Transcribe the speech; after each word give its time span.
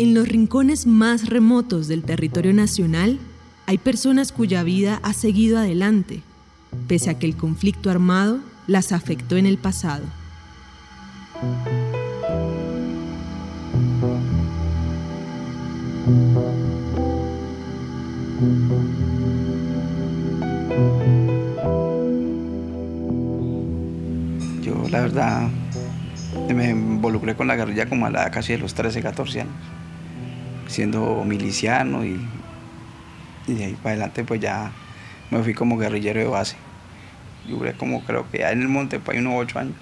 En 0.00 0.14
los 0.14 0.26
rincones 0.26 0.86
más 0.86 1.28
remotos 1.28 1.86
del 1.86 2.04
territorio 2.04 2.54
nacional 2.54 3.18
hay 3.66 3.76
personas 3.76 4.32
cuya 4.32 4.62
vida 4.62 4.98
ha 5.02 5.12
seguido 5.12 5.58
adelante, 5.58 6.22
pese 6.88 7.10
a 7.10 7.18
que 7.18 7.26
el 7.26 7.36
conflicto 7.36 7.90
armado 7.90 8.38
las 8.66 8.92
afectó 8.92 9.36
en 9.36 9.44
el 9.44 9.58
pasado. 9.58 10.06
Yo 24.62 24.88
la 24.88 25.00
verdad 25.02 25.50
me 26.54 26.70
involucré 26.70 27.36
con 27.36 27.48
la 27.48 27.56
guerrilla 27.56 27.86
como 27.86 28.06
a 28.06 28.10
la 28.10 28.30
casi 28.30 28.54
de 28.54 28.58
los 28.60 28.72
13, 28.72 29.02
14 29.02 29.42
años, 29.42 29.52
siendo 30.70 31.24
miliciano 31.24 32.04
y, 32.04 32.20
y 33.46 33.54
de 33.54 33.64
ahí 33.64 33.74
para 33.74 33.90
adelante 33.90 34.24
pues 34.24 34.40
ya 34.40 34.72
me 35.30 35.42
fui 35.42 35.54
como 35.54 35.76
guerrillero 35.78 36.20
de 36.20 36.26
base. 36.26 36.56
Duré 37.48 37.74
como 37.74 38.02
creo 38.04 38.30
que 38.30 38.38
ya 38.38 38.52
en 38.52 38.62
el 38.62 38.68
monte, 38.68 39.00
pues 39.00 39.18
unos 39.18 39.34
8 39.36 39.58
años. 39.58 39.74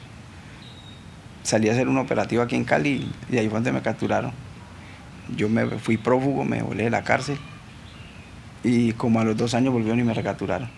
Salí 1.43 1.69
a 1.69 1.73
hacer 1.73 1.89
un 1.89 1.99
operativo 1.99 2.43
aquí 2.43 2.57
en 2.57 2.65
Cali 2.65 3.11
y 3.31 3.39
ahí 3.39 3.49
fue 3.49 3.57
donde 3.57 3.73
me 3.73 3.83
capturaron. 3.83 4.33
Yo 5.37 5.49
me 5.49 5.67
fui 5.79 5.97
prófugo, 5.97 6.45
me 6.45 6.63
volé 6.63 6.85
de 6.85 6.91
la 6.91 7.05
cárcel 7.05 7.39
y 8.63 8.93
como 8.93 9.21
a 9.21 9.25
los 9.25 9.37
dos 9.37 9.55
años 9.55 9.73
volvieron 9.73 10.01
y 10.01 10.05
me 10.05 10.15
recapturaron. 10.15 10.69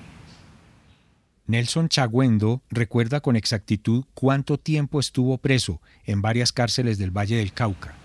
Nelson 1.46 1.88
Chagüendo 1.88 2.62
recuerda 2.70 3.20
con 3.20 3.34
exactitud 3.34 4.04
cuánto 4.15 4.59
tiempo 4.59 5.01
estuvo 5.01 5.38
preso 5.38 5.80
en 6.04 6.23
varias 6.23 6.52
cárceles 6.52 6.96
del 6.98 7.10
Valle 7.10 7.37
del 7.37 7.52
Cauca. 7.52 7.99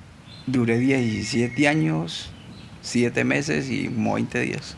Duré 0.47 0.77
17 0.77 1.67
años, 1.67 2.29
7 2.81 3.23
meses 3.23 3.69
y 3.69 3.87
20 3.87 4.39
días. 4.41 4.77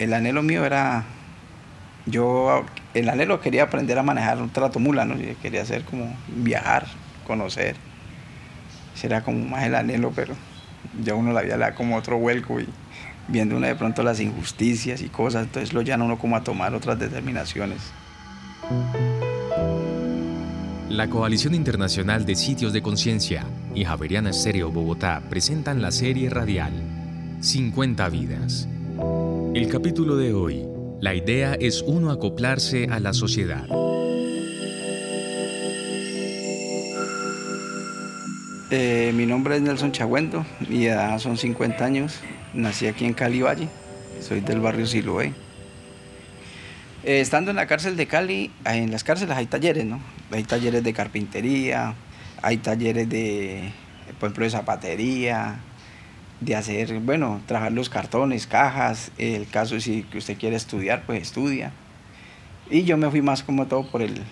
El 0.00 0.12
anhelo 0.12 0.42
mío 0.42 0.64
era, 0.64 1.04
yo, 2.06 2.64
el 2.94 3.08
anhelo 3.08 3.40
quería 3.40 3.62
aprender 3.62 3.96
a 3.96 4.02
manejar 4.02 4.42
un 4.42 4.50
trato 4.50 4.80
mula, 4.80 5.04
¿no? 5.04 5.14
Quería 5.40 5.62
hacer 5.62 5.84
como 5.84 6.16
viajar, 6.28 6.86
conocer. 7.26 7.76
Será 8.96 9.22
como 9.22 9.44
más 9.44 9.62
el 9.64 9.76
anhelo, 9.76 10.10
pero 10.14 10.34
ya 11.00 11.14
uno 11.14 11.32
la 11.32 11.42
vida 11.42 11.56
le 11.56 11.66
da 11.66 11.74
como 11.76 11.96
otro 11.96 12.18
vuelco 12.18 12.60
y 12.60 12.66
viendo 13.28 13.56
uno 13.56 13.68
de 13.68 13.76
pronto 13.76 14.02
las 14.02 14.18
injusticias 14.18 15.00
y 15.00 15.08
cosas, 15.08 15.44
entonces 15.44 15.72
lo 15.72 15.82
llama 15.82 16.06
uno 16.06 16.18
como 16.18 16.36
a 16.36 16.42
tomar 16.42 16.74
otras 16.74 16.98
determinaciones. 16.98 17.92
La 20.94 21.10
Coalición 21.10 21.56
Internacional 21.56 22.24
de 22.24 22.36
Sitios 22.36 22.72
de 22.72 22.80
Conciencia 22.80 23.44
y 23.74 23.84
Javeriana 23.84 24.30
Estéreo 24.30 24.70
Bogotá 24.70 25.20
presentan 25.28 25.82
la 25.82 25.90
serie 25.90 26.30
radial 26.30 26.70
50 27.40 28.08
vidas. 28.10 28.68
El 29.54 29.68
capítulo 29.68 30.14
de 30.14 30.32
hoy, 30.32 30.64
la 31.00 31.16
idea 31.16 31.54
es 31.54 31.82
uno 31.82 32.12
acoplarse 32.12 32.86
a 32.92 33.00
la 33.00 33.12
sociedad. 33.12 33.66
Eh, 38.70 39.12
mi 39.16 39.26
nombre 39.26 39.56
es 39.56 39.62
Nelson 39.62 39.90
Chagüendo, 39.90 40.46
mi 40.68 40.86
edad 40.86 41.18
son 41.18 41.36
50 41.36 41.84
años, 41.84 42.20
nací 42.54 42.86
aquí 42.86 43.04
en 43.04 43.14
Cali 43.14 43.42
Valle, 43.42 43.66
soy 44.20 44.42
del 44.42 44.60
barrio 44.60 44.86
Siloé. 44.86 45.34
Eh, 47.06 47.20
estando 47.20 47.50
en 47.50 47.58
la 47.58 47.66
cárcel 47.66 47.98
de 47.98 48.06
Cali, 48.06 48.50
en 48.64 48.90
las 48.90 49.04
cárceles 49.04 49.36
hay 49.36 49.44
talleres, 49.44 49.84
¿no? 49.84 50.00
Hay 50.30 50.42
talleres 50.42 50.82
de 50.82 50.94
carpintería, 50.94 51.94
hay 52.40 52.56
talleres 52.56 53.10
de, 53.10 53.72
por 54.18 54.28
ejemplo, 54.28 54.44
de 54.46 54.50
zapatería, 54.50 55.60
de 56.40 56.56
hacer, 56.56 57.00
bueno, 57.00 57.42
trabajar 57.44 57.72
los 57.72 57.90
cartones, 57.90 58.46
cajas, 58.46 59.10
el 59.18 59.46
caso 59.48 59.78
si 59.80 60.06
usted 60.14 60.38
quiere 60.38 60.56
estudiar, 60.56 61.02
pues 61.04 61.20
estudia. 61.20 61.72
Y 62.70 62.84
yo 62.84 62.96
me 62.96 63.10
fui 63.10 63.20
más 63.20 63.42
como 63.42 63.66
todo 63.66 63.86
por 63.90 64.00
el, 64.00 64.22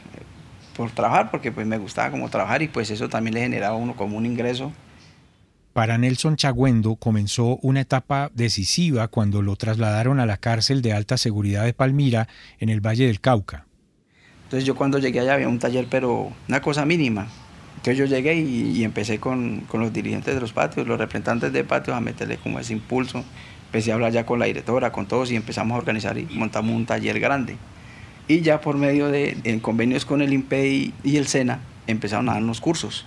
por 0.75 0.91
trabajar, 0.93 1.31
porque 1.31 1.53
pues 1.53 1.67
me 1.67 1.77
gustaba 1.77 2.11
como 2.11 2.31
trabajar 2.31 2.63
y 2.63 2.69
pues 2.69 2.91
eso 2.91 3.11
también 3.11 3.35
le 3.35 3.41
generaba 3.43 3.77
a 3.77 3.79
uno 3.79 3.97
como 3.97 4.17
un 4.17 4.25
ingreso. 4.25 4.73
Para 5.73 5.97
Nelson 5.97 6.37
Chagüendo 6.37 6.97
comenzó 6.97 7.57
una 7.63 7.81
etapa 7.81 8.31
decisiva 8.35 9.09
cuando 9.09 9.41
lo 9.41 9.57
trasladaron 9.57 10.21
a 10.21 10.27
la 10.27 10.37
cárcel 10.37 10.83
de 10.83 10.93
alta 10.93 11.17
seguridad 11.17 11.65
de 11.65 11.73
Palmira 11.73 12.29
en 12.59 12.69
el 12.69 12.81
Valle 12.81 13.07
del 13.07 13.21
Cauca. 13.21 13.65
Entonces 14.45 14.67
yo 14.67 14.75
cuando 14.75 14.99
llegué 14.99 15.21
allá 15.21 15.33
había 15.33 15.49
un 15.49 15.59
taller, 15.59 15.87
pero 15.89 16.31
una 16.47 16.61
cosa 16.61 16.85
mínima. 16.85 17.27
Entonces 17.77 17.97
yo 17.97 18.05
llegué 18.05 18.35
y, 18.35 18.85
empecé 18.85 19.19
con, 19.19 19.61
con, 19.63 19.81
los 19.81 19.95
dirigentes 19.95 20.35
de 20.35 20.41
los 20.43 20.53
patios, 20.53 20.87
los 20.87 20.99
representantes 20.99 21.55
de 21.55 21.65
patios, 21.65 21.97
a 21.97 22.01
meterle 22.01 22.37
como 22.37 22.59
ese 22.59 22.75
impulso. 22.75 23.25
Empecé 23.67 23.93
a 23.93 23.95
hablar 23.95 24.13
ya 24.13 24.27
con 24.27 24.39
la 24.39 24.45
directora, 24.45 24.93
con 24.93 25.07
todos 25.07 25.33
y 25.33 25.37
empezamos 25.37 25.75
a 25.75 25.79
organizar 25.79 26.19
y 26.19 26.27
montamos 26.35 26.77
un 26.77 26.85
taller 26.85 27.19
grande. 27.19 27.57
Y 28.29 28.43
ya 28.43 28.61
por 28.61 28.77
medio 28.77 29.09
de 29.09 29.39
en 29.45 29.59
convenios 29.59 30.05
con 30.05 30.21
el 30.21 30.35
INPEI 30.35 30.93
y 31.03 31.17
el 31.17 31.27
SENA 31.27 31.61
empezaron 31.87 32.29
a 32.29 32.35
darnos 32.35 32.61
cursos. 32.61 33.07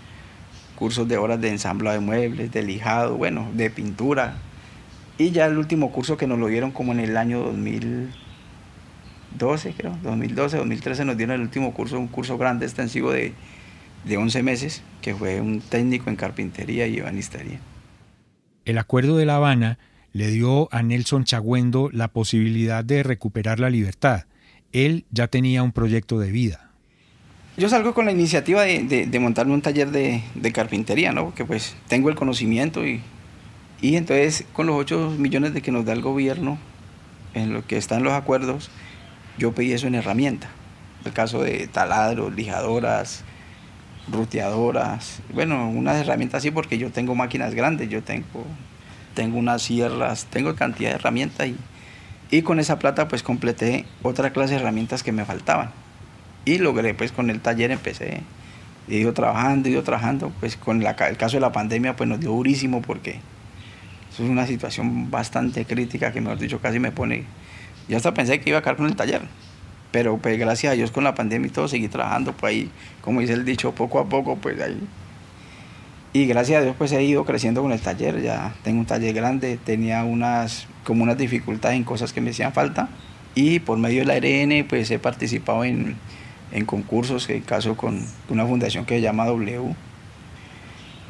Cursos 0.75 1.08
de 1.08 1.18
horas 1.18 1.41
de 1.41 1.50
ensamblado 1.50 2.00
de 2.00 2.06
muebles, 2.06 2.52
de 2.52 2.63
lijado, 2.63 3.18
bueno, 3.18 3.50
de 3.53 3.69
pintura. 3.69 4.38
Y 5.18 5.31
ya 5.31 5.46
el 5.46 5.58
último 5.58 5.91
curso 5.91 6.18
que 6.18 6.28
nos 6.28 6.38
lo 6.38 6.47
dieron 6.47 6.72
como 6.72 6.91
en 6.91 7.00
el 7.00 7.16
año 7.16 7.40
2012, 7.40 9.74
creo, 9.78 9.97
2012, 10.03 10.58
2013 10.58 11.06
nos 11.06 11.16
dieron 11.18 11.36
el 11.36 11.41
último 11.41 11.74
curso, 11.74 11.97
un 11.97 12.08
curso 12.08 12.38
grande 12.38 12.66
extensivo 12.66 13.12
de, 13.12 13.34
de 14.03 14.18
11 14.18 14.44
meses, 14.44 14.84
que 15.02 15.16
fue 15.16 15.40
un 15.40 15.62
técnico 15.62 16.09
en 16.09 16.18
carpintería 16.18 16.86
y 16.88 16.97
ebanistería. 16.97 17.59
El 18.66 18.78
acuerdo 18.78 19.16
de 19.18 19.25
La 19.25 19.38
Habana 19.38 19.80
le 20.12 20.30
dio 20.31 20.68
a 20.74 20.84
Nelson 20.84 21.24
Chagüendo 21.24 21.90
la 21.92 22.09
posibilidad 22.09 22.84
de 22.84 23.03
recuperar 23.03 23.59
la 23.59 23.69
libertad 23.69 24.25
él 24.75 25.06
ya 25.09 25.28
tenía 25.28 25.63
un 25.63 25.72
proyecto 25.72 26.19
de 26.19 26.31
vida. 26.31 26.64
Yo 27.57 27.69
salgo 27.69 27.93
con 27.93 28.05
la 28.05 28.11
iniciativa 28.11 28.63
de, 28.63 29.17
montarme 29.21 29.53
un 29.53 29.61
taller 29.61 29.89
de, 29.89 30.51
carpintería, 30.51 31.13
¿no? 31.13 31.23
Porque 31.25 31.45
pues 31.45 31.77
tengo 31.88 32.09
el 32.09 32.16
conocimiento 32.16 32.85
y, 32.85 33.01
y 33.81 33.95
entonces 33.95 34.45
con 34.51 34.67
los 34.67 34.75
8 34.75 35.16
millones 35.17 35.53
de 35.53 35.61
que 35.61 35.71
nos 35.71 35.85
da 35.85 35.94
el 35.94 36.01
gobierno, 36.01 36.57
en 37.33 37.53
lo 37.53 37.65
que 37.65 37.77
están 37.77 38.03
los 38.03 38.11
acuerdos, 38.11 38.69
yo 39.38 39.53
pedí 39.53 39.71
eso 39.71 39.88
en 39.88 39.95
herramienta. 39.95 40.49
El 41.05 41.13
caso 41.13 41.44
de 41.44 41.67
taladros, 41.67 42.33
lijadoras, 42.35 43.23
ruteadoras, 44.11 45.21
bueno, 45.33 45.69
unas 45.69 45.97
herramientas 45.97 46.39
así 46.39 46.51
porque 46.51 46.77
yo 46.77 46.91
tengo 46.91 47.15
máquinas 47.15 47.53
grandes, 47.53 47.89
yo 47.89 48.03
tengo, 48.03 48.45
tengo 49.13 49.38
unas 49.38 49.61
sierras, 49.61 50.25
tengo 50.29 50.55
cantidad 50.55 50.89
de 50.89 50.95
herramientas 50.95 51.47
y, 51.47 51.55
y 52.31 52.41
con 52.41 52.59
esa 52.59 52.79
plata 52.79 53.07
pues 53.07 53.23
completé 53.23 53.85
otra 54.03 54.33
clase 54.33 54.55
de 54.55 54.59
herramientas 54.59 55.03
que 55.03 55.13
me 55.13 55.23
faltaban. 55.23 55.84
Y 56.45 56.59
logré 56.59 56.94
pues 56.94 57.11
con 57.11 57.31
el 57.31 57.41
taller 57.41 57.72
empecé, 57.72 58.22
he 58.88 58.95
ido 58.95 59.13
trabajando, 59.13 59.67
he 59.67 59.72
ido 59.72 59.83
trabajando, 59.83 60.31
pues 60.39 60.56
con 60.56 60.81
el 60.81 60.95
caso 61.17 61.38
de 61.38 61.41
la 61.41 61.51
pandemia 61.51 61.95
pues 61.95 62.07
nos 62.07 62.19
dio 62.19 62.29
durísimo 62.29 62.83
porque 62.83 63.19
eso 64.13 64.23
es 64.23 64.29
una 64.29 64.45
situación 64.45 65.09
bastante 65.09 65.66
crítica 65.66 66.13
que 66.13 66.22
mejor 66.22 66.38
dicho 66.38 66.59
casi 66.59 66.79
me 66.79 66.91
pone, 66.91 67.23
yo 67.89 67.97
hasta 67.97 68.13
pensé 68.13 68.39
que 68.39 68.51
iba 68.51 68.59
a 68.59 68.61
caer 68.61 68.78
con 68.78 68.85
el 68.85 68.95
taller, 68.95 69.22
pero 69.91 70.17
pues 70.17 70.38
gracias 70.38 70.73
a 70.73 70.75
Dios 70.75 70.91
con 70.91 71.03
la 71.03 71.16
pandemia 71.16 71.47
y 71.47 71.51
todo 71.51 71.67
seguí 71.67 71.88
trabajando, 71.88 72.33
pues 72.33 72.51
ahí, 72.51 72.72
como 73.01 73.22
dice 73.22 73.33
el 73.33 73.44
dicho, 73.44 73.73
poco 73.73 74.00
a 74.00 74.07
poco 74.07 74.35
pues 74.35 74.62
ahí. 74.62 74.79
Y 76.13 76.27
gracias 76.27 76.59
a 76.59 76.63
Dios 76.63 76.75
pues 76.77 76.91
he 76.91 77.03
ido 77.03 77.25
creciendo 77.25 77.63
con 77.63 77.72
el 77.72 77.81
taller, 77.81 78.22
ya 78.22 78.53
tengo 78.63 78.79
un 78.79 78.85
taller 78.85 79.13
grande, 79.13 79.57
tenía 79.57 80.03
unas 80.03 80.67
como 80.83 81.01
unas 81.03 81.17
dificultades 81.17 81.75
en 81.75 81.83
cosas 81.83 82.13
que 82.13 82.22
me 82.22 82.29
hacían 82.29 82.53
falta 82.53 82.88
y 83.33 83.59
por 83.59 83.79
medio 83.79 84.06
de 84.06 84.06
la 84.06 84.13
ARN 84.13 84.67
pues 84.69 84.91
he 84.91 85.00
participado 85.00 85.66
en, 85.66 85.97
en 86.55 86.66
concursos, 86.66 87.29
en 87.29 87.41
caso 87.41 87.75
con 87.75 87.99
una 88.29 88.45
fundación 88.45 88.85
que 88.85 88.95
se 88.95 89.01
llama 89.01 89.25
W. 89.25 89.75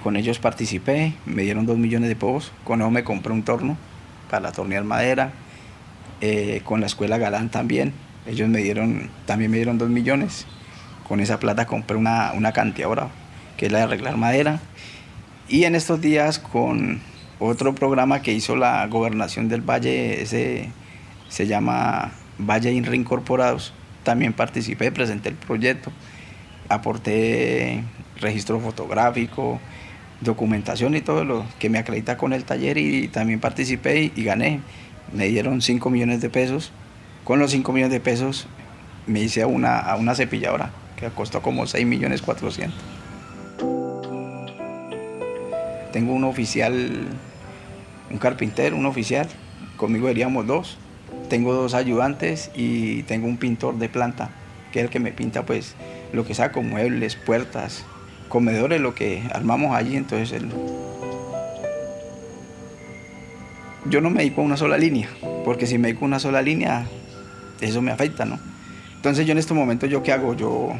Con 0.03 0.15
ellos 0.15 0.39
participé, 0.39 1.13
me 1.27 1.43
dieron 1.43 1.67
dos 1.67 1.77
millones 1.77 2.09
de 2.09 2.15
pesos, 2.15 2.51
con 2.63 2.81
eso 2.81 2.89
me 2.89 3.03
compré 3.03 3.31
un 3.31 3.43
torno 3.43 3.77
para 4.31 4.51
tornear 4.51 4.83
madera, 4.83 5.33
eh, 6.19 6.61
con 6.63 6.81
la 6.81 6.87
escuela 6.87 7.19
Galán 7.19 7.49
también, 7.49 7.93
ellos 8.25 8.49
me 8.49 8.59
dieron, 8.59 9.11
también 9.27 9.51
me 9.51 9.57
dieron 9.57 9.77
dos 9.77 9.89
millones, 9.89 10.47
con 11.07 11.19
esa 11.19 11.39
plata 11.39 11.67
compré 11.67 11.95
una, 11.95 12.33
una 12.33 12.51
canteadora, 12.51 13.09
que 13.55 13.67
es 13.67 13.71
la 13.71 13.77
de 13.79 13.83
arreglar 13.83 14.17
madera, 14.17 14.59
y 15.47 15.65
en 15.65 15.75
estos 15.75 16.01
días 16.01 16.39
con 16.39 17.01
otro 17.37 17.75
programa 17.75 18.23
que 18.23 18.33
hizo 18.33 18.55
la 18.55 18.87
gobernación 18.87 19.47
del 19.47 19.61
Valle, 19.61 20.23
ese 20.23 20.69
se 21.29 21.45
llama 21.45 22.13
Valle 22.39 22.71
IN 22.71 22.85
Reincorporados. 22.85 23.73
También 24.05 24.31
participé, 24.31 24.93
presenté 24.93 25.27
el 25.27 25.35
proyecto, 25.35 25.91
aporté 26.69 27.83
registro 28.21 28.61
fotográfico, 28.61 29.59
documentación 30.21 30.95
y 30.95 31.01
todo 31.01 31.25
lo 31.25 31.45
que 31.59 31.69
me 31.69 31.77
acredita 31.77 32.15
con 32.15 32.31
el 32.31 32.45
taller 32.45 32.77
y 32.77 33.09
también 33.09 33.41
participé 33.41 34.13
y, 34.15 34.23
gané. 34.23 34.61
Me 35.11 35.27
dieron 35.27 35.61
5 35.61 35.89
millones 35.89 36.21
de 36.21 36.29
pesos. 36.29 36.71
Con 37.25 37.39
los 37.39 37.51
5 37.51 37.73
millones 37.73 37.91
de 37.91 37.99
pesos 37.99 38.47
me 39.07 39.19
hice 39.19 39.41
a 39.41 39.47
una, 39.47 39.79
a 39.79 39.97
una 39.97 40.15
cepilladora 40.15 40.71
que 40.95 41.09
costó 41.09 41.41
como 41.41 41.67
6 41.67 41.85
millones 41.85 42.21
400. 42.21 42.95
tengo 45.95 46.11
un 46.11 46.25
oficial, 46.25 47.07
un 48.11 48.17
carpintero, 48.17 48.75
un 48.75 48.85
oficial, 48.85 49.29
conmigo 49.77 50.09
seríamos 50.09 50.45
dos. 50.45 50.77
Tengo 51.29 51.53
dos 51.53 51.73
ayudantes 51.73 52.51
y 52.55 53.03
tengo 53.03 53.27
un 53.27 53.37
pintor 53.37 53.77
de 53.77 53.89
planta, 53.89 54.29
que 54.71 54.79
es 54.79 54.85
el 54.85 54.91
que 54.91 54.99
me 54.99 55.11
pinta 55.11 55.45
pues 55.45 55.75
lo 56.13 56.25
que 56.25 56.33
saco, 56.33 56.61
muebles, 56.61 57.15
puertas, 57.15 57.83
comedores, 58.29 58.79
lo 58.79 58.95
que 58.95 59.23
armamos 59.33 59.75
allí. 59.75 59.95
Entonces 59.95 60.41
yo 63.89 64.01
no 64.01 64.09
me 64.09 64.23
dedico 64.23 64.41
a 64.41 64.45
una 64.45 64.57
sola 64.57 64.77
línea, 64.77 65.09
porque 65.43 65.67
si 65.67 65.77
me 65.77 65.89
dedico 65.89 66.05
a 66.05 66.07
una 66.07 66.19
sola 66.19 66.41
línea, 66.41 66.87
eso 67.61 67.81
me 67.81 67.91
afecta, 67.91 68.25
¿no? 68.25 68.39
Entonces 68.95 69.25
yo 69.25 69.31
en 69.33 69.37
este 69.37 69.53
momento, 69.53 69.85
¿yo 69.85 70.01
qué 70.03 70.11
hago? 70.11 70.33
Yo 70.35 70.73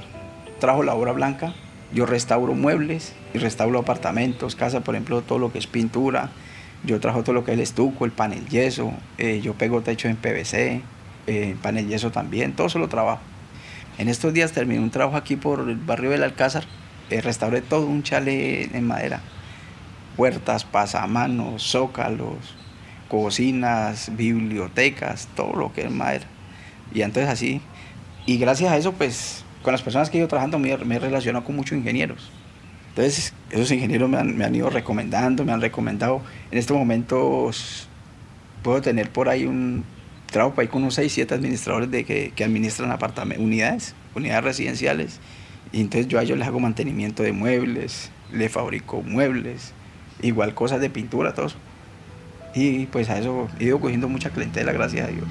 trajo 0.59 0.83
la 0.83 0.95
obra 0.95 1.11
blanca, 1.11 1.53
yo 1.93 2.05
restauro 2.05 2.55
muebles 2.55 3.13
y 3.33 3.37
restauro 3.37 3.79
apartamentos, 3.79 4.55
casa, 4.55 4.81
por 4.81 4.95
ejemplo, 4.95 5.21
todo 5.21 5.37
lo 5.37 5.51
que 5.51 5.59
es 5.59 5.67
pintura. 5.67 6.29
Yo 6.85 6.99
trajo 6.99 7.23
todo 7.23 7.33
lo 7.33 7.43
que 7.43 7.51
es 7.51 7.55
el 7.55 7.61
estuco, 7.61 8.05
el 8.05 8.11
panel 8.11 8.47
yeso, 8.47 8.93
eh, 9.17 9.41
yo 9.41 9.53
pego 9.53 9.81
techo 9.81 10.07
en 10.07 10.17
PVC, 10.17 10.81
eh, 11.27 11.55
panel 11.61 11.87
yeso 11.87 12.11
también, 12.11 12.53
todo 12.53 12.67
eso 12.67 12.79
lo 12.79 12.87
trabajo. 12.89 13.21
En 13.97 14.09
estos 14.09 14.33
días 14.33 14.51
terminé 14.51 14.79
un 14.79 14.91
trabajo 14.91 15.17
aquí 15.17 15.35
por 15.35 15.67
el 15.67 15.77
barrio 15.77 16.11
del 16.11 16.23
Alcázar, 16.23 16.65
eh, 17.09 17.21
restauré 17.21 17.61
todo 17.61 17.87
un 17.87 18.03
chale 18.03 18.63
en 18.75 18.85
madera, 18.85 19.21
puertas, 20.15 20.63
pasamanos, 20.63 21.63
zócalos, 21.63 22.55
cocinas, 23.07 24.11
bibliotecas, 24.15 25.27
todo 25.35 25.53
lo 25.55 25.73
que 25.73 25.85
es 25.85 25.91
madera. 25.91 26.25
Y 26.93 27.01
entonces 27.01 27.31
así, 27.31 27.61
y 28.25 28.37
gracias 28.37 28.71
a 28.71 28.77
eso, 28.77 28.93
pues 28.93 29.43
con 29.61 29.71
las 29.71 29.81
personas 29.81 30.09
que 30.09 30.17
ido 30.17 30.27
trabajando 30.27 30.59
me, 30.59 30.71
he 30.71 30.99
relacionado 30.99 31.45
con 31.45 31.55
muchos 31.55 31.77
ingenieros. 31.77 32.31
Entonces, 32.95 33.33
esos 33.51 33.69
ingenieros 33.71 34.09
me 34.09 34.17
han, 34.17 34.55
ido 34.55 34.69
recomendando, 34.69 35.43
me 35.43 35.51
han 35.51 35.59
recomendado. 35.59 36.21
En 36.49 36.57
estos 36.57 36.77
momentos 36.77 37.89
puedo 38.63 38.81
tener 38.81 39.09
por 39.09 39.27
ahí 39.27 39.45
un 39.45 39.83
trabajo 40.31 40.61
ahí 40.61 40.67
con 40.67 40.81
unos 40.81 40.95
6, 40.95 41.11
7 41.11 41.33
administradores 41.33 41.91
de 41.91 42.05
que, 42.05 42.31
que 42.33 42.45
administran 42.45 42.97
unidades, 43.37 43.95
unidades 44.15 44.43
residenciales. 44.45 45.19
Y 45.73 45.81
entonces 45.81 46.07
yo 46.07 46.19
a 46.19 46.23
ellos 46.23 46.37
les 46.37 46.47
hago 46.47 46.61
mantenimiento 46.61 47.21
de 47.21 47.33
muebles, 47.33 48.11
les 48.31 48.49
fabrico 48.49 49.01
muebles, 49.01 49.73
igual 50.21 50.53
cosas 50.53 50.79
de 50.79 50.89
pintura, 50.89 51.33
todo 51.33 51.47
eso. 51.47 51.57
Y 52.53 52.85
pues 52.85 53.09
a 53.09 53.19
eso 53.19 53.49
he 53.59 53.65
ido 53.65 53.81
cogiendo 53.81 54.07
mucha 54.07 54.29
clientela, 54.29 54.71
gracias 54.71 55.09
a 55.09 55.11
Dios. 55.11 55.27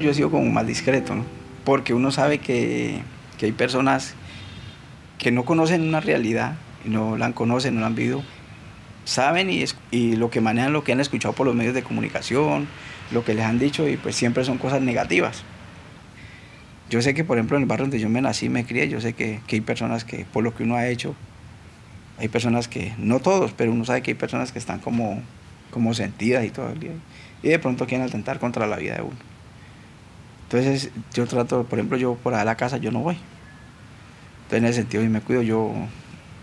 yo 0.00 0.10
he 0.10 0.14
sido 0.14 0.32
como 0.32 0.44
más 0.50 0.66
discreto, 0.66 1.14
¿no? 1.14 1.41
Porque 1.64 1.94
uno 1.94 2.10
sabe 2.10 2.38
que, 2.38 3.00
que 3.38 3.46
hay 3.46 3.52
personas 3.52 4.14
que 5.18 5.30
no 5.30 5.44
conocen 5.44 5.82
una 5.82 6.00
realidad, 6.00 6.54
no 6.84 7.16
la 7.16 7.32
conocen, 7.32 7.74
no 7.74 7.80
la 7.80 7.86
han 7.86 7.94
vivido, 7.94 8.22
saben 9.04 9.50
y, 9.50 9.64
y 9.90 10.16
lo 10.16 10.30
que 10.30 10.40
manejan, 10.40 10.72
lo 10.72 10.84
que 10.84 10.92
han 10.92 11.00
escuchado 11.00 11.34
por 11.34 11.46
los 11.46 11.54
medios 11.54 11.74
de 11.74 11.82
comunicación, 11.82 12.66
lo 13.12 13.24
que 13.24 13.34
les 13.34 13.44
han 13.44 13.58
dicho 13.58 13.88
y 13.88 13.96
pues 13.96 14.16
siempre 14.16 14.44
son 14.44 14.58
cosas 14.58 14.82
negativas. 14.82 15.44
Yo 16.90 17.00
sé 17.00 17.14
que, 17.14 17.24
por 17.24 17.38
ejemplo, 17.38 17.56
en 17.56 17.62
el 17.62 17.68
barrio 17.68 17.84
donde 17.84 18.00
yo 18.00 18.08
me 18.08 18.20
nací, 18.20 18.48
me 18.48 18.66
crié, 18.66 18.88
yo 18.88 19.00
sé 19.00 19.14
que, 19.14 19.40
que, 19.46 19.56
hay 19.56 19.60
personas 19.62 20.04
que, 20.04 20.26
por 20.26 20.44
lo 20.44 20.54
que 20.54 20.64
uno 20.64 20.76
ha 20.76 20.88
hecho, 20.88 21.14
hay 22.18 22.28
personas 22.28 22.68
que, 22.68 22.92
no 22.98 23.20
todos, 23.20 23.52
pero 23.52 23.72
uno 23.72 23.84
sabe 23.84 24.02
que 24.02 24.10
hay 24.10 24.14
personas 24.14 24.52
que 24.52 24.58
están 24.58 24.78
como, 24.78 25.22
como 25.70 25.94
sentidas 25.94 26.44
y 26.44 26.50
todo 26.50 26.70
el 26.70 26.80
día. 26.80 26.92
Y 27.42 27.48
de 27.48 27.58
pronto 27.58 27.86
quieren 27.86 28.06
atentar 28.06 28.38
contra 28.38 28.66
la 28.66 28.76
vida 28.76 28.96
de 28.96 29.02
uno. 29.02 29.31
Entonces 30.52 30.90
yo 31.14 31.26
trato, 31.26 31.64
por 31.64 31.78
ejemplo, 31.78 31.96
yo 31.96 32.14
por 32.14 32.34
a 32.34 32.44
la 32.44 32.56
casa 32.56 32.76
yo 32.76 32.90
no 32.90 33.00
voy. 33.00 33.16
Entonces 34.44 34.58
en 34.58 34.64
ese 34.66 34.80
sentido 34.82 35.02
yo 35.02 35.08
me 35.08 35.22
cuido, 35.22 35.40
yo, 35.40 35.72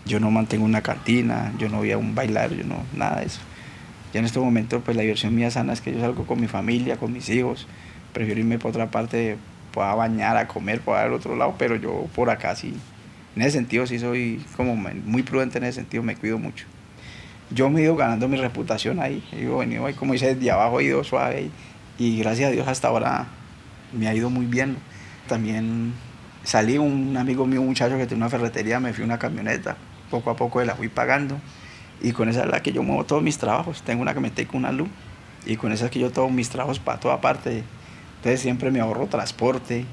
yo 0.04 0.18
no 0.18 0.32
mantengo 0.32 0.64
una 0.64 0.82
cantina, 0.82 1.52
yo 1.58 1.68
no 1.68 1.76
voy 1.76 1.92
a 1.92 1.98
un 1.98 2.16
bailar, 2.16 2.50
yo 2.50 2.64
no, 2.64 2.82
nada 2.96 3.20
de 3.20 3.26
eso. 3.26 3.38
Ya 4.12 4.18
en 4.18 4.26
este 4.26 4.40
momento 4.40 4.80
pues 4.80 4.96
la 4.96 5.04
diversión 5.04 5.32
mía 5.36 5.52
sana 5.52 5.72
es 5.72 5.80
que 5.80 5.92
yo 5.92 6.00
salgo 6.00 6.26
con 6.26 6.40
mi 6.40 6.48
familia, 6.48 6.96
con 6.96 7.12
mis 7.12 7.28
hijos, 7.28 7.68
prefiero 8.12 8.40
irme 8.40 8.58
por 8.58 8.72
otra 8.72 8.90
parte, 8.90 9.36
pueda 9.70 9.94
bañar, 9.94 10.36
a 10.36 10.48
comer, 10.48 10.80
pueda 10.80 11.02
al 11.02 11.12
otro 11.12 11.36
lado, 11.36 11.54
pero 11.56 11.76
yo 11.76 12.08
por 12.12 12.30
acá 12.30 12.56
sí, 12.56 12.74
en 13.36 13.42
ese 13.42 13.52
sentido 13.52 13.86
sí 13.86 14.00
soy 14.00 14.44
como 14.56 14.74
muy 14.74 15.22
prudente 15.22 15.58
en 15.58 15.64
ese 15.64 15.82
sentido, 15.82 16.02
me 16.02 16.16
cuido 16.16 16.36
mucho. 16.36 16.66
Yo 17.52 17.70
me 17.70 17.80
he 17.80 17.84
ido 17.84 17.94
ganando 17.94 18.26
mi 18.26 18.38
reputación 18.38 18.98
ahí, 18.98 19.22
he 19.30 19.46
venido 19.46 19.86
ahí 19.86 19.94
como 19.94 20.14
dice, 20.14 20.34
desde 20.34 20.50
abajo 20.50 20.80
he 20.80 20.84
ido 20.86 21.04
suave 21.04 21.48
y 21.96 22.18
gracias 22.18 22.48
a 22.48 22.52
Dios 22.52 22.66
hasta 22.66 22.88
ahora 22.88 23.28
me 23.92 24.08
ha 24.08 24.14
ido 24.14 24.30
muy 24.30 24.46
bien. 24.46 24.76
También 25.28 25.92
salí 26.42 26.78
un 26.78 27.16
amigo 27.16 27.46
mío, 27.46 27.60
un 27.60 27.68
muchacho 27.68 27.96
que 27.96 28.06
tiene 28.06 28.22
una 28.22 28.30
ferretería, 28.30 28.80
me 28.80 28.92
fui 28.92 29.04
una 29.04 29.18
camioneta, 29.18 29.76
poco 30.10 30.30
a 30.30 30.36
poco 30.36 30.62
la 30.64 30.74
fui 30.74 30.88
pagando 30.88 31.38
y 32.02 32.12
con 32.12 32.28
esa 32.28 32.42
es 32.44 32.50
la 32.50 32.62
que 32.62 32.72
yo 32.72 32.82
muevo 32.82 33.04
todos 33.04 33.22
mis 33.22 33.38
trabajos. 33.38 33.82
Tengo 33.82 34.02
una 34.02 34.14
que 34.14 34.20
me 34.20 34.30
con 34.30 34.60
una 34.60 34.72
luz 34.72 34.88
y 35.46 35.56
con 35.56 35.72
esa 35.72 35.86
es 35.86 35.90
que 35.90 35.98
yo 35.98 36.10
tomo 36.10 36.30
mis 36.30 36.48
trabajos 36.48 36.78
para 36.78 36.98
toda 36.98 37.20
parte. 37.20 37.62
Entonces 38.16 38.40
siempre 38.40 38.70
me 38.70 38.80
ahorro 38.80 39.06
transporte. 39.06 39.84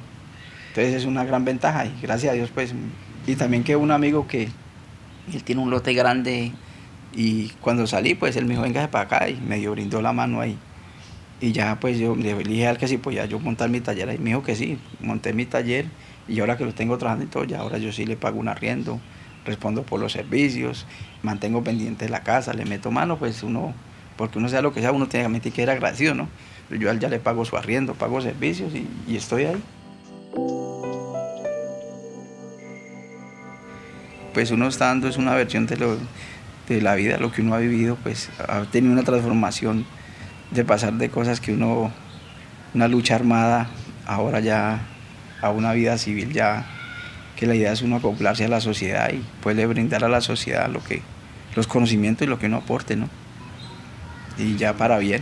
Entonces 0.69 0.93
es 0.95 1.05
una 1.05 1.23
gran 1.23 1.45
ventaja 1.45 1.85
y 1.85 1.93
gracias 2.01 2.33
a 2.33 2.35
Dios 2.35 2.49
pues. 2.53 2.73
Y 3.25 3.35
también 3.35 3.63
que 3.63 3.75
un 3.75 3.91
amigo 3.91 4.27
que 4.27 4.49
él 5.33 5.43
tiene 5.43 5.61
un 5.61 5.69
lote 5.69 5.93
grande 5.93 6.53
y 7.13 7.49
cuando 7.61 7.87
salí 7.87 8.15
pues 8.15 8.35
él 8.35 8.45
me 8.45 8.51
dijo 8.51 8.61
venga 8.61 8.87
para 8.87 9.05
acá 9.05 9.29
y 9.29 9.35
me 9.35 9.57
dio, 9.57 9.71
brindó 9.71 10.01
la 10.01 10.13
mano 10.13 10.39
ahí. 10.39 10.57
Y 11.39 11.51
ya 11.51 11.79
pues 11.79 11.99
yo 11.99 12.15
le 12.15 12.33
dije 12.35 12.67
al 12.67 12.77
que 12.77 12.87
sí, 12.87 12.97
pues 12.97 13.15
ya 13.15 13.25
yo 13.25 13.39
montar 13.39 13.69
mi 13.69 13.79
taller 13.79 14.09
ahí. 14.09 14.17
Me 14.17 14.31
dijo 14.31 14.43
que 14.43 14.55
sí, 14.55 14.79
monté 14.99 15.33
mi 15.33 15.45
taller 15.45 15.85
y 16.27 16.39
ahora 16.39 16.57
que 16.57 16.65
lo 16.65 16.73
tengo 16.73 16.97
trabajando 16.97 17.25
y 17.25 17.27
todo, 17.27 17.43
ya 17.43 17.59
ahora 17.59 17.77
yo 17.77 17.91
sí 17.91 18.05
le 18.05 18.17
pago 18.17 18.39
un 18.39 18.47
arriendo, 18.47 18.99
respondo 19.45 19.83
por 19.83 19.99
los 19.99 20.11
servicios, 20.11 20.85
mantengo 21.23 21.63
pendiente 21.63 22.09
la 22.09 22.23
casa, 22.23 22.53
le 22.53 22.65
meto 22.65 22.91
mano, 22.91 23.17
pues 23.17 23.43
uno, 23.43 23.73
porque 24.17 24.39
uno 24.39 24.49
sea 24.49 24.61
lo 24.61 24.73
que 24.73 24.81
sea, 24.81 24.91
uno 24.91 25.07
tiene 25.07 25.39
que 25.39 25.51
ser 25.51 25.69
agradecido, 25.69 26.15
¿no? 26.15 26.27
Yo 26.69 26.91
ya 26.93 27.07
le 27.07 27.19
pago 27.19 27.45
su 27.45 27.55
arriendo, 27.55 27.93
pago 27.93 28.19
servicios 28.19 28.73
y, 28.73 29.15
estoy 29.15 29.45
ahí. 29.45 29.63
Pues 34.33 34.51
uno 34.51 34.67
está 34.67 34.87
dando 34.87 35.07
es 35.07 35.17
una 35.17 35.33
versión 35.33 35.65
de, 35.65 35.77
lo, 35.77 35.97
de 36.67 36.81
la 36.81 36.95
vida, 36.95 37.17
lo 37.17 37.31
que 37.31 37.41
uno 37.41 37.55
ha 37.55 37.59
vivido, 37.59 37.97
pues 38.03 38.29
ha 38.39 38.63
tenido 38.65 38.91
una 38.91 39.03
transformación 39.03 39.85
de 40.51 40.65
pasar 40.65 40.93
de 40.93 41.09
cosas 41.09 41.39
que 41.39 41.53
uno, 41.53 41.91
una 42.73 42.87
lucha 42.87 43.15
armada, 43.15 43.69
ahora 44.05 44.39
ya 44.39 44.81
a 45.41 45.49
una 45.49 45.73
vida 45.73 45.97
civil, 45.97 46.33
ya 46.33 46.65
que 47.35 47.45
la 47.45 47.55
idea 47.55 47.71
es 47.71 47.81
uno 47.81 47.97
acoplarse 47.97 48.45
a 48.45 48.47
la 48.47 48.61
sociedad 48.61 49.11
y 49.13 49.23
puede 49.41 49.65
brindar 49.65 50.03
a 50.03 50.09
la 50.09 50.21
sociedad 50.21 50.69
lo 50.69 50.83
que, 50.83 51.01
los 51.55 51.67
conocimientos 51.67 52.25
y 52.25 52.29
lo 52.29 52.39
que 52.39 52.47
uno 52.47 52.57
aporte, 52.57 52.95
¿no? 52.95 53.09
Y 54.37 54.55
ya 54.57 54.73
para 54.73 54.97
bien. 54.97 55.21